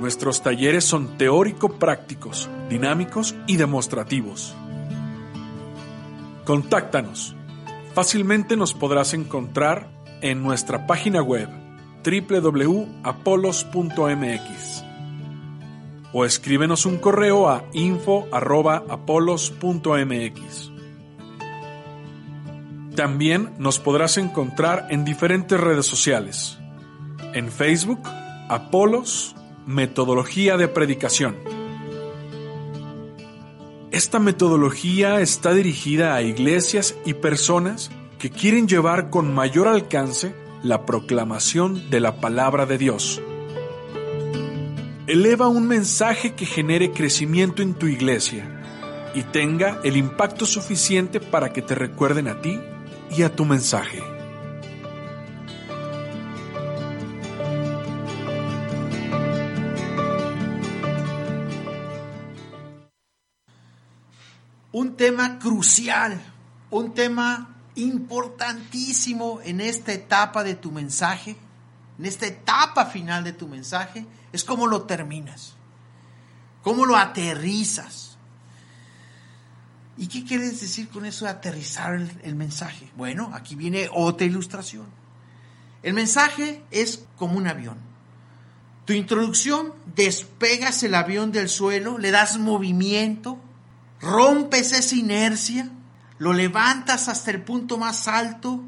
[0.00, 4.54] Nuestros talleres son teórico-prácticos, dinámicos y demostrativos.
[6.44, 7.37] Contáctanos.
[7.98, 9.90] Fácilmente nos podrás encontrar
[10.20, 11.48] en nuestra página web
[12.04, 14.84] www.apolos.mx
[16.12, 20.70] o escríbenos un correo a info.apolos.mx.
[22.94, 26.56] También nos podrás encontrar en diferentes redes sociales.
[27.34, 28.02] En Facebook,
[28.48, 29.34] Apolos,
[29.66, 31.57] Metodología de Predicación.
[33.90, 40.84] Esta metodología está dirigida a iglesias y personas que quieren llevar con mayor alcance la
[40.84, 43.22] proclamación de la palabra de Dios.
[45.06, 51.54] Eleva un mensaje que genere crecimiento en tu iglesia y tenga el impacto suficiente para
[51.54, 52.60] que te recuerden a ti
[53.16, 54.17] y a tu mensaje.
[65.08, 66.20] Tema crucial,
[66.70, 71.34] un tema importantísimo en esta etapa de tu mensaje,
[71.98, 74.04] en esta etapa final de tu mensaje,
[74.34, 75.54] es cómo lo terminas,
[76.62, 78.18] cómo lo aterrizas.
[79.96, 82.90] ¿Y qué quieres decir con eso de aterrizar el, el, mensaje?
[82.94, 84.88] Bueno, aquí viene otra ilustración.
[85.82, 87.78] El mensaje es como un avión.
[88.84, 93.38] Tu introducción, despegas el avión del suelo, le das movimiento,
[94.00, 95.70] rompes esa inercia,
[96.18, 98.62] lo levantas hasta el punto más alto,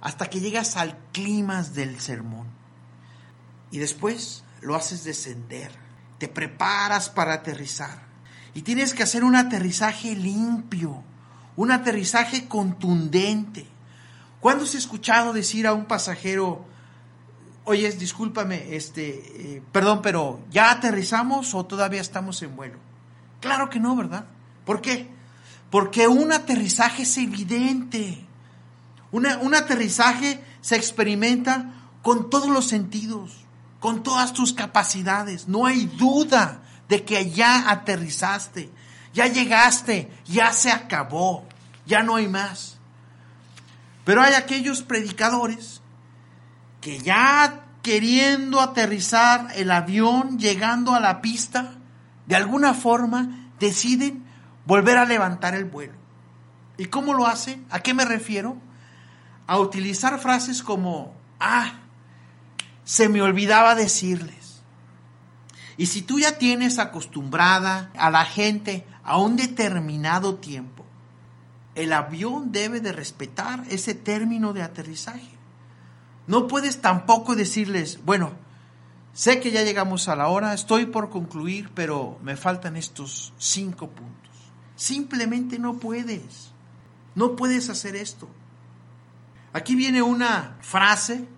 [0.00, 2.48] hasta que llegas al clímax del sermón.
[3.70, 5.70] Y después lo haces descender,
[6.18, 8.08] te preparas para aterrizar.
[8.54, 11.02] Y tienes que hacer un aterrizaje limpio,
[11.56, 13.66] un aterrizaje contundente.
[14.40, 16.64] ¿Cuándo se ha escuchado decir a un pasajero,
[17.64, 22.78] oye, discúlpame, este, eh, perdón, pero ¿ya aterrizamos o todavía estamos en vuelo?
[23.40, 24.24] Claro que no, ¿verdad?
[24.64, 25.08] ¿Por qué?
[25.70, 28.26] Porque un aterrizaje es evidente.
[29.12, 33.44] Una, un aterrizaje se experimenta con todos los sentidos,
[33.78, 35.48] con todas tus capacidades.
[35.48, 38.70] No hay duda de que ya aterrizaste,
[39.14, 41.46] ya llegaste, ya se acabó,
[41.86, 42.78] ya no hay más.
[44.04, 45.82] Pero hay aquellos predicadores
[46.80, 51.74] que ya queriendo aterrizar el avión, llegando a la pista,
[52.26, 54.24] de alguna forma deciden
[54.70, 55.94] volver a levantar el vuelo.
[56.78, 57.66] ¿Y cómo lo hacen?
[57.70, 58.56] ¿A qué me refiero?
[59.48, 61.80] A utilizar frases como, ah,
[62.84, 64.62] se me olvidaba decirles.
[65.76, 70.86] Y si tú ya tienes acostumbrada a la gente a un determinado tiempo,
[71.74, 75.36] el avión debe de respetar ese término de aterrizaje.
[76.28, 78.34] No puedes tampoco decirles, bueno,
[79.14, 83.88] sé que ya llegamos a la hora, estoy por concluir, pero me faltan estos cinco
[83.88, 84.29] puntos.
[84.80, 86.52] Simplemente no puedes.
[87.14, 88.30] No puedes hacer esto.
[89.52, 91.28] Aquí viene una frase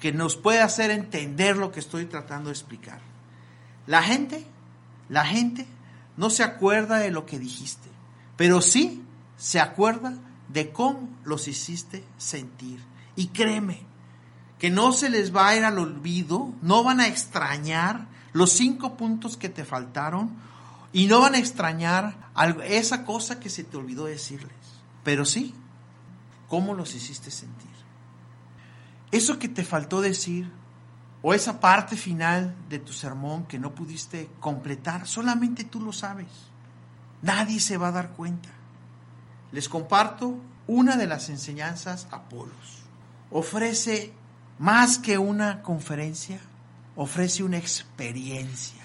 [0.00, 2.98] que nos puede hacer entender lo que estoy tratando de explicar.
[3.86, 4.44] La gente,
[5.08, 5.68] la gente
[6.16, 7.88] no se acuerda de lo que dijiste,
[8.36, 9.04] pero sí
[9.36, 10.18] se acuerda
[10.48, 12.80] de cómo los hiciste sentir.
[13.14, 13.82] Y créeme,
[14.58, 18.96] que no se les va a ir al olvido, no van a extrañar los cinco
[18.96, 20.32] puntos que te faltaron
[20.94, 22.30] y no van a extrañar
[22.66, 24.52] esa cosa que se te olvidó decirles.
[25.02, 25.52] Pero sí,
[26.48, 27.70] cómo los hiciste sentir.
[29.10, 30.48] Eso que te faltó decir
[31.20, 36.28] o esa parte final de tu sermón que no pudiste completar, solamente tú lo sabes.
[37.22, 38.50] Nadie se va a dar cuenta.
[39.50, 40.38] Les comparto
[40.68, 42.84] una de las enseñanzas Apolos.
[43.32, 44.12] Ofrece
[44.60, 46.38] más que una conferencia,
[46.94, 48.84] ofrece una experiencia.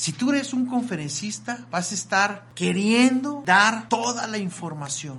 [0.00, 5.18] Si tú eres un conferencista, vas a estar queriendo dar toda la información.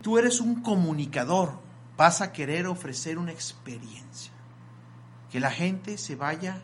[0.00, 1.60] Tú eres un comunicador,
[1.94, 4.32] vas a querer ofrecer una experiencia.
[5.30, 6.62] Que la gente se vaya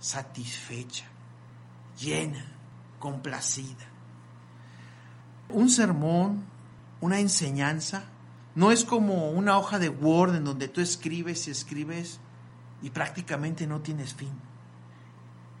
[0.00, 1.06] satisfecha,
[1.98, 2.44] llena,
[2.98, 3.88] complacida.
[5.48, 6.44] Un sermón,
[7.00, 8.04] una enseñanza,
[8.54, 12.20] no es como una hoja de Word en donde tú escribes y escribes
[12.82, 14.49] y prácticamente no tienes fin.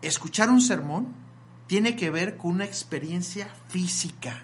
[0.02, 1.08] Escuchar un sermón
[1.66, 4.42] tiene que ver con una experiencia física,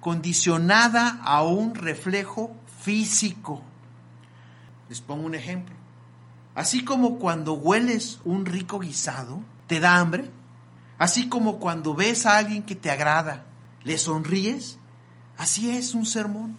[0.00, 3.62] condicionada a un reflejo físico.
[4.88, 5.74] Les pongo un ejemplo.
[6.54, 10.30] Así como cuando hueles un rico guisado, te da hambre.
[10.98, 13.44] Así como cuando ves a alguien que te agrada,
[13.84, 14.78] le sonríes.
[15.38, 16.56] Así es un sermón.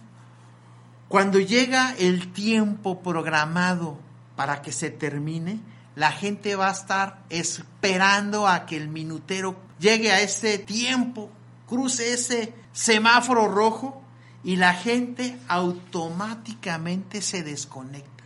[1.08, 3.98] Cuando llega el tiempo programado
[4.36, 5.60] para que se termine,
[5.96, 11.30] la gente va a estar esperando a que el minutero llegue a ese tiempo,
[11.68, 14.02] cruce ese semáforo rojo
[14.42, 18.24] y la gente automáticamente se desconecta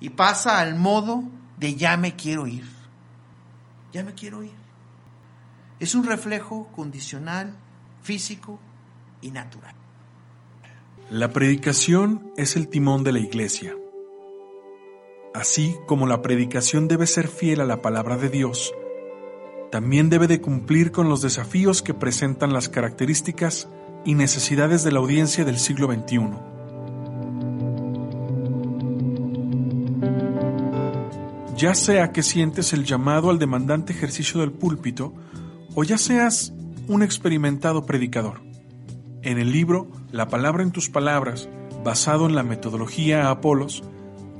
[0.00, 1.24] y pasa al modo
[1.58, 2.64] de ya me quiero ir.
[3.92, 4.52] Ya me quiero ir.
[5.78, 7.54] Es un reflejo condicional,
[8.02, 8.58] físico
[9.20, 9.74] y natural.
[11.10, 13.74] La predicación es el timón de la iglesia.
[15.32, 18.74] Así como la predicación debe ser fiel a la palabra de Dios,
[19.70, 23.68] también debe de cumplir con los desafíos que presentan las características
[24.04, 26.30] y necesidades de la audiencia del siglo XXI.
[31.56, 35.12] Ya sea que sientes el llamado al demandante ejercicio del púlpito
[35.74, 36.52] o ya seas
[36.88, 38.40] un experimentado predicador.
[39.22, 41.48] En el libro La palabra en tus palabras,
[41.84, 43.84] basado en la metodología Apolos,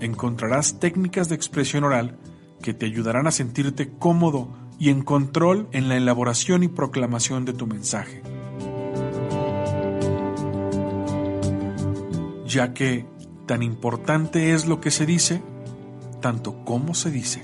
[0.00, 2.18] encontrarás técnicas de expresión oral
[2.62, 4.48] que te ayudarán a sentirte cómodo
[4.78, 8.22] y en control en la elaboración y proclamación de tu mensaje.
[12.46, 13.06] Ya que
[13.46, 15.42] tan importante es lo que se dice
[16.20, 17.42] tanto como se dice.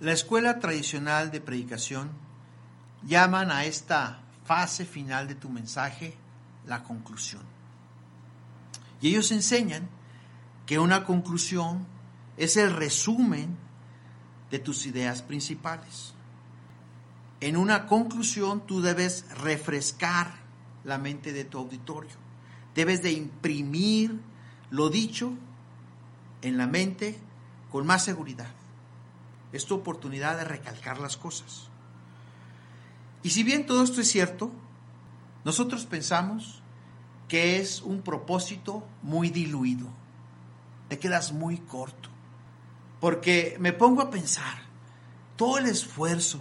[0.00, 2.10] La escuela tradicional de predicación
[3.04, 6.16] llaman a esta fase final de tu mensaje
[6.66, 7.42] la conclusión.
[9.00, 9.88] Y ellos enseñan
[10.66, 11.86] que una conclusión
[12.36, 13.56] es el resumen
[14.52, 16.12] de tus ideas principales.
[17.40, 20.34] En una conclusión tú debes refrescar
[20.84, 22.12] la mente de tu auditorio.
[22.74, 24.20] Debes de imprimir
[24.70, 25.32] lo dicho
[26.42, 27.18] en la mente
[27.70, 28.52] con más seguridad.
[29.52, 31.68] Es tu oportunidad de recalcar las cosas.
[33.22, 34.52] Y si bien todo esto es cierto,
[35.44, 36.62] nosotros pensamos
[37.26, 39.86] que es un propósito muy diluido.
[40.90, 42.11] Te quedas muy corto.
[43.02, 44.62] Porque me pongo a pensar
[45.34, 46.40] todo el esfuerzo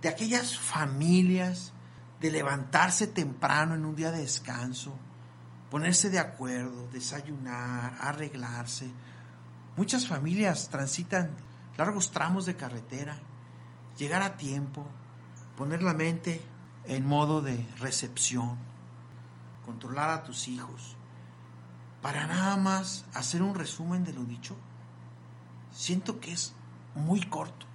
[0.00, 1.74] de aquellas familias
[2.18, 4.94] de levantarse temprano en un día de descanso,
[5.70, 8.90] ponerse de acuerdo, desayunar, arreglarse.
[9.76, 11.36] Muchas familias transitan
[11.76, 13.18] largos tramos de carretera,
[13.98, 14.86] llegar a tiempo,
[15.58, 16.40] poner la mente
[16.86, 18.56] en modo de recepción,
[19.66, 20.96] controlar a tus hijos,
[22.00, 24.56] para nada más hacer un resumen de lo dicho,
[25.72, 26.54] siento que es
[26.94, 27.66] muy corto.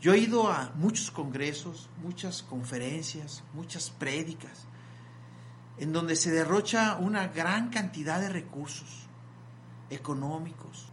[0.00, 4.66] Yo he ido a muchos congresos, muchas conferencias, muchas prédicas,
[5.78, 9.08] en donde se derrocha una gran cantidad de recursos
[9.90, 10.88] económicos,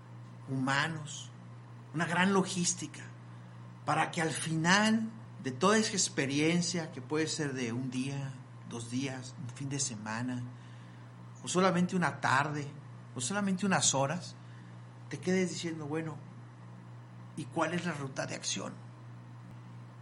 [0.50, 1.30] humanos,
[1.94, 3.04] una gran logística,
[3.86, 5.10] para que al final
[5.44, 8.34] de toda esa experiencia que puede ser de un día,
[8.70, 10.42] dos días, un fin de semana,
[11.44, 12.68] o solamente una tarde,
[13.16, 14.36] o solamente unas horas,
[15.16, 16.18] te quedes diciendo, bueno,
[17.38, 18.74] ¿y cuál es la ruta de acción?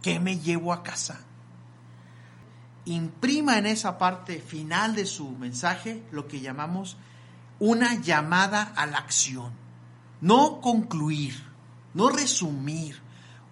[0.02, 1.20] ¿Qué me llevo a casa?
[2.84, 6.96] Imprima en esa parte final de su mensaje lo que llamamos
[7.60, 9.52] una llamada a la acción.
[10.20, 11.40] No concluir,
[11.94, 13.00] no resumir,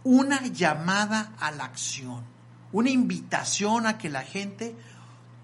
[0.03, 2.25] una llamada a la acción,
[2.73, 4.75] una invitación a que la gente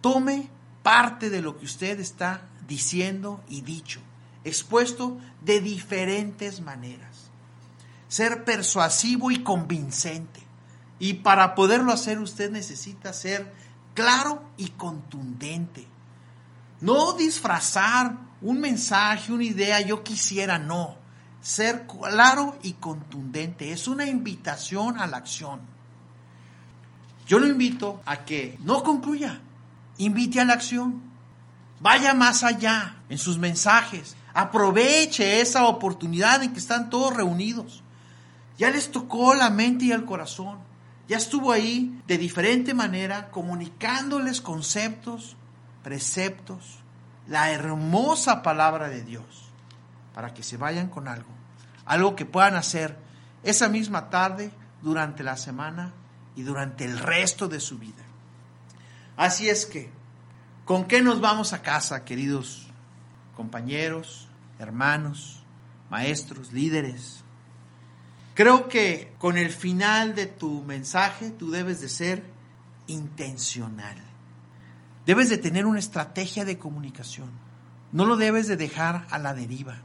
[0.01, 0.51] tome
[0.83, 4.01] parte de lo que usted está diciendo y dicho,
[4.45, 7.30] expuesto de diferentes maneras.
[8.09, 10.43] Ser persuasivo y convincente.
[10.99, 13.53] Y para poderlo hacer usted necesita ser
[13.95, 15.86] claro y contundente.
[16.80, 20.97] No disfrazar un mensaje, una idea, yo quisiera, no.
[21.41, 23.72] ser claro y contundente.
[23.72, 25.61] Es una invitación a la acción.
[27.26, 29.41] Yo lo invito a que no concluya,
[29.99, 31.03] invite a la acción.
[31.80, 34.16] Vaya más allá en sus mensajes.
[34.41, 37.82] Aproveche esa oportunidad en que están todos reunidos.
[38.57, 40.61] Ya les tocó la mente y el corazón.
[41.09, 45.36] Ya estuvo ahí de diferente manera comunicándoles conceptos,
[45.82, 46.78] preceptos,
[47.26, 49.24] la hermosa palabra de Dios
[50.14, 51.30] para que se vayan con algo.
[51.84, 52.97] Algo que puedan hacer
[53.43, 55.95] esa misma tarde, durante la semana
[56.36, 58.05] y durante el resto de su vida.
[59.16, 59.91] Así es que,
[60.64, 62.68] ¿con qué nos vamos a casa, queridos
[63.34, 64.28] compañeros,
[64.59, 65.42] hermanos,
[65.90, 67.24] maestros, líderes?
[68.34, 72.24] Creo que con el final de tu mensaje tú debes de ser
[72.86, 73.96] intencional.
[75.06, 77.30] Debes de tener una estrategia de comunicación.
[77.92, 79.78] No lo debes de dejar a la deriva.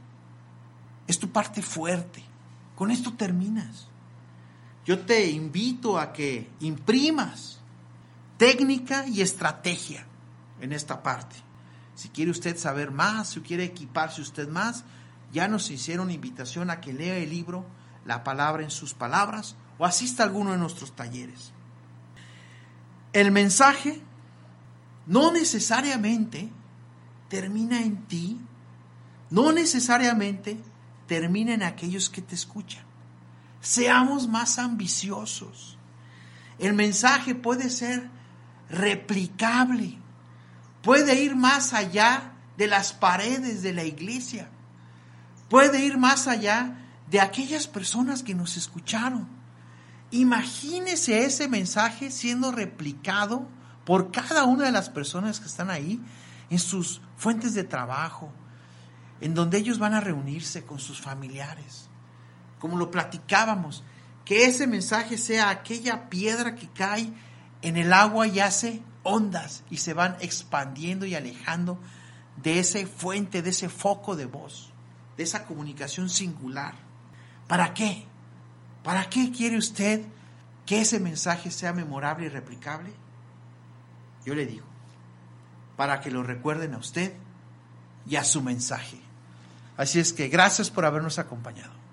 [1.06, 2.22] Es tu parte fuerte.
[2.76, 3.88] Con esto terminas.
[4.84, 7.58] Yo te invito a que imprimas
[8.36, 10.06] técnica y estrategia
[10.60, 11.36] en esta parte.
[11.94, 14.84] Si quiere usted saber más, si quiere equiparse usted más,
[15.32, 17.66] ya nos hicieron invitación a que lea el libro
[18.04, 21.52] La palabra en sus palabras o asista a alguno de nuestros talleres.
[23.12, 24.00] El mensaje
[25.06, 26.50] no necesariamente
[27.28, 28.40] termina en ti,
[29.30, 30.58] no necesariamente
[31.06, 32.84] termina en aquellos que te escuchan.
[33.60, 35.78] Seamos más ambiciosos.
[36.58, 38.08] El mensaje puede ser
[38.68, 39.98] replicable,
[40.84, 44.48] puede ir más allá de las paredes de la iglesia,
[45.48, 46.76] puede ir más allá
[47.10, 49.26] de aquellas personas que nos escucharon.
[50.10, 53.48] Imagínese ese mensaje siendo replicado
[53.84, 56.00] por cada una de las personas que están ahí
[56.50, 58.30] en sus fuentes de trabajo,
[59.20, 61.88] en donde ellos van a reunirse con sus familiares.
[62.58, 63.82] Como lo platicábamos,
[64.24, 67.12] que ese mensaje sea aquella piedra que cae
[67.62, 71.78] en el agua y hace ondas y se van expandiendo y alejando
[72.42, 74.72] de ese fuente, de ese foco de voz,
[75.16, 76.74] de esa comunicación singular.
[77.46, 78.06] ¿Para qué?
[78.82, 80.04] ¿Para qué quiere usted
[80.66, 82.92] que ese mensaje sea memorable y replicable?
[84.26, 84.66] Yo le digo,
[85.76, 87.14] para que lo recuerden a usted
[88.06, 89.00] y a su mensaje.
[89.76, 91.83] Así es que gracias por habernos acompañado.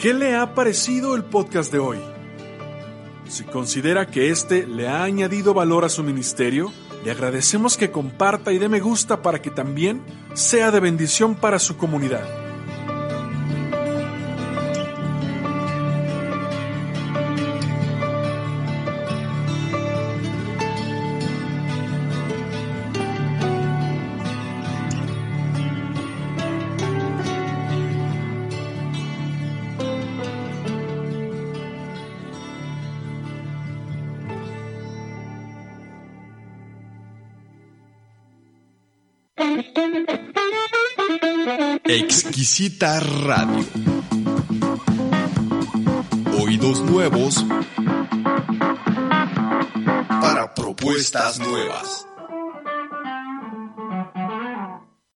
[0.00, 1.98] ¿Qué le ha parecido el podcast de hoy?
[3.28, 6.72] Si considera que este le ha añadido valor a su ministerio,
[7.04, 10.00] le agradecemos que comparta y dé me gusta para que también
[10.32, 12.39] sea de bendición para su comunidad.
[42.40, 43.66] Exquisita Radio.
[46.42, 47.44] Oídos nuevos
[50.22, 52.09] para propuestas nuevas.